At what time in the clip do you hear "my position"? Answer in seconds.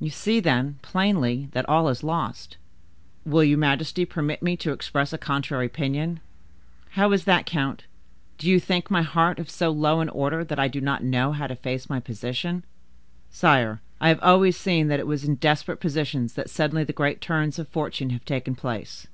11.88-12.64